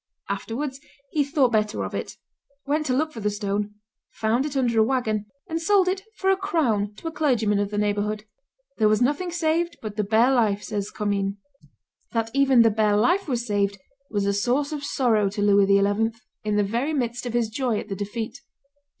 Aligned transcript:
Afterwards 0.29 0.79
he 1.11 1.23
thought 1.23 1.51
better 1.51 1.83
of 1.85 1.93
it; 1.93 2.17
went 2.65 2.87
to 2.87 2.93
look 2.95 3.11
for 3.11 3.19
the 3.19 3.29
stone, 3.29 3.75
found 4.09 4.47
it 4.47 4.57
under 4.57 4.79
a 4.79 4.83
wagon, 4.83 5.27
and 5.47 5.61
sold 5.61 5.87
it 5.87 6.01
for 6.15 6.31
a 6.31 6.35
crown 6.35 6.95
to 6.95 7.07
a 7.07 7.11
clergyman 7.11 7.59
of 7.59 7.69
the 7.69 7.77
neighborhood. 7.77 8.25
"There 8.79 8.87
was 8.87 8.99
nothing 8.99 9.29
saved 9.29 9.77
but 9.79 9.97
the 9.97 10.03
bare 10.03 10.31
life," 10.31 10.63
says 10.63 10.89
Commynes. 10.89 11.35
That 12.13 12.31
even 12.33 12.63
the 12.63 12.71
bare 12.71 12.97
life 12.97 13.27
was 13.27 13.45
saved 13.45 13.77
was 14.09 14.25
a 14.25 14.33
source 14.33 14.71
of 14.71 14.83
sorrow 14.83 15.29
to 15.29 15.41
Louis 15.43 15.67
XI. 15.67 16.17
in 16.43 16.55
the 16.55 16.63
very 16.63 16.93
midst 16.93 17.27
of 17.27 17.33
his 17.33 17.47
joy 17.49 17.77
at 17.77 17.87
the 17.87 17.95
defeat. 17.95 18.41